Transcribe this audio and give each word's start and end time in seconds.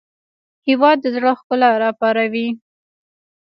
هېواد 0.67 0.97
د 1.01 1.05
زړه 1.15 1.31
ښکلا 1.39 1.69
راپاروي. 1.83 2.47